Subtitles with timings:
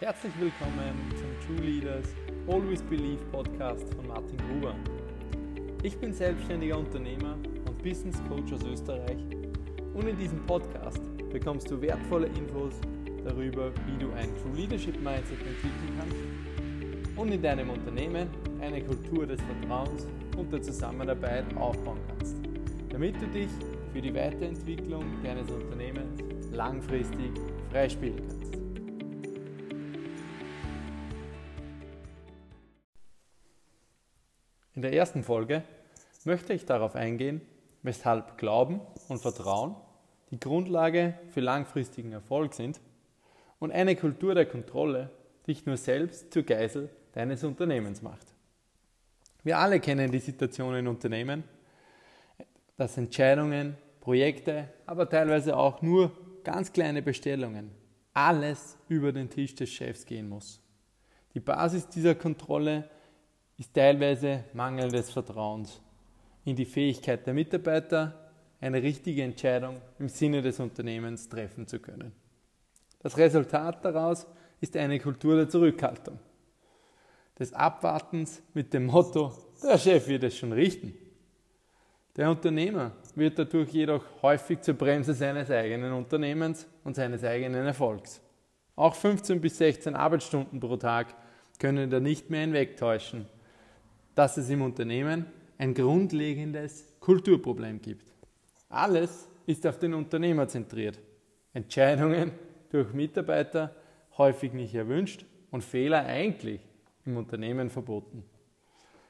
[0.00, 2.14] Herzlich willkommen zum True Leaders
[2.48, 4.74] Always Believe Podcast von Martin Gruber.
[5.82, 7.36] Ich bin selbstständiger Unternehmer
[7.66, 9.18] und Business Coach aus Österreich
[9.92, 12.80] und in diesem Podcast bekommst du wertvolle Infos
[13.26, 18.30] darüber, wie du ein True Leadership Mindset entwickeln kannst und in deinem Unternehmen
[18.62, 20.06] eine Kultur des Vertrauens
[20.38, 22.36] und der Zusammenarbeit aufbauen kannst,
[22.88, 23.50] damit du dich
[23.92, 26.22] für die Weiterentwicklung deines Unternehmens
[26.52, 27.32] langfristig
[27.70, 28.39] freispielen kannst.
[34.74, 35.64] In der ersten Folge
[36.24, 37.40] möchte ich darauf eingehen,
[37.82, 39.74] weshalb Glauben und Vertrauen
[40.30, 42.80] die Grundlage für langfristigen Erfolg sind
[43.58, 45.10] und eine Kultur der Kontrolle
[45.46, 48.26] dich nur selbst zur Geisel deines Unternehmens macht.
[49.42, 51.42] Wir alle kennen die Situation in Unternehmen,
[52.76, 56.12] dass Entscheidungen, Projekte, aber teilweise auch nur
[56.44, 57.70] ganz kleine Bestellungen,
[58.14, 60.60] alles über den Tisch des Chefs gehen muss.
[61.34, 62.88] Die Basis dieser Kontrolle
[63.60, 65.82] ist teilweise mangelndes Vertrauens
[66.46, 72.12] in die Fähigkeit der Mitarbeiter, eine richtige Entscheidung im Sinne des Unternehmens treffen zu können.
[73.00, 74.26] Das Resultat daraus
[74.62, 76.18] ist eine Kultur der Zurückhaltung,
[77.38, 79.30] des Abwartens mit dem Motto,
[79.62, 80.94] der Chef wird es schon richten.
[82.16, 88.22] Der Unternehmer wird dadurch jedoch häufig zur Bremse seines eigenen Unternehmens und seines eigenen Erfolgs.
[88.74, 91.14] Auch 15 bis 16 Arbeitsstunden pro Tag
[91.58, 93.26] können da nicht mehr hinwegtäuschen,
[94.20, 95.24] dass es im Unternehmen
[95.56, 98.12] ein grundlegendes Kulturproblem gibt.
[98.68, 100.98] Alles ist auf den Unternehmer zentriert.
[101.54, 102.32] Entscheidungen
[102.68, 103.74] durch Mitarbeiter
[104.18, 106.60] häufig nicht erwünscht und Fehler eigentlich
[107.06, 108.22] im Unternehmen verboten.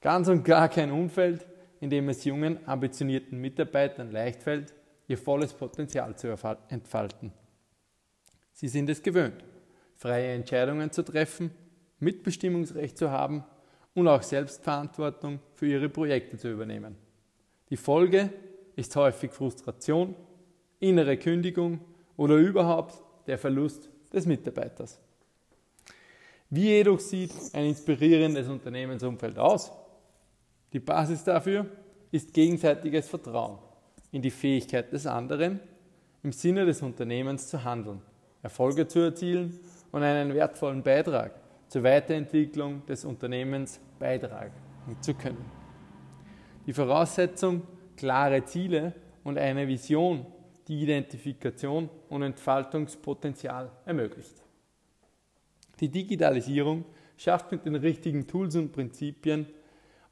[0.00, 1.44] Ganz und gar kein Umfeld,
[1.80, 4.72] in dem es jungen, ambitionierten Mitarbeitern leicht fällt,
[5.08, 6.28] ihr volles Potenzial zu
[6.68, 7.32] entfalten.
[8.52, 9.42] Sie sind es gewöhnt,
[9.96, 11.50] freie Entscheidungen zu treffen,
[11.98, 13.42] Mitbestimmungsrecht zu haben
[13.94, 16.96] und auch Selbstverantwortung für ihre Projekte zu übernehmen.
[17.70, 18.30] Die Folge
[18.76, 20.14] ist häufig Frustration,
[20.80, 21.80] innere Kündigung
[22.16, 25.00] oder überhaupt der Verlust des Mitarbeiters.
[26.50, 29.72] Wie jedoch sieht ein inspirierendes Unternehmensumfeld aus?
[30.72, 31.66] Die Basis dafür
[32.10, 33.58] ist gegenseitiges Vertrauen
[34.10, 35.60] in die Fähigkeit des anderen,
[36.22, 38.02] im Sinne des Unternehmens zu handeln,
[38.42, 39.58] Erfolge zu erzielen
[39.90, 41.41] und einen wertvollen Beitrag
[41.72, 44.52] zur Weiterentwicklung des Unternehmens beitragen
[45.00, 45.42] zu können.
[46.66, 47.62] Die Voraussetzung,
[47.96, 48.92] klare Ziele
[49.24, 50.26] und eine Vision,
[50.68, 54.34] die Identifikation und Entfaltungspotenzial ermöglicht.
[55.80, 56.84] Die Digitalisierung
[57.16, 59.46] schafft mit den richtigen Tools und Prinzipien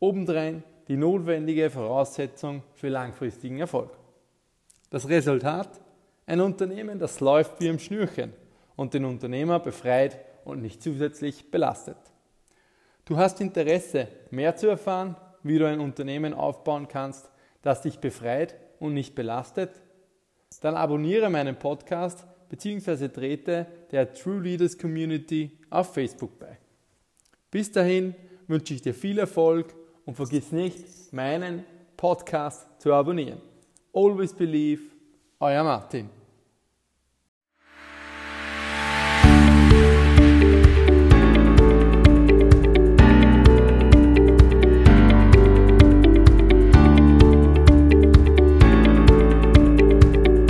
[0.00, 3.96] obendrein die notwendige Voraussetzung für langfristigen Erfolg.
[4.90, 5.80] Das Resultat?
[6.26, 8.32] Ein Unternehmen, das läuft wie im Schnürchen
[8.74, 11.96] und den Unternehmer befreit und nicht zusätzlich belastet.
[13.04, 17.30] Du hast Interesse, mehr zu erfahren, wie du ein Unternehmen aufbauen kannst,
[17.62, 19.70] das dich befreit und nicht belastet?
[20.60, 23.08] Dann abonniere meinen Podcast bzw.
[23.08, 26.58] trete der True Leaders Community auf Facebook bei.
[27.50, 28.14] Bis dahin
[28.46, 29.74] wünsche ich dir viel Erfolg
[30.06, 31.64] und vergiss nicht, meinen
[31.96, 33.40] Podcast zu abonnieren.
[33.92, 34.82] Always Believe,
[35.40, 36.23] euer Martin.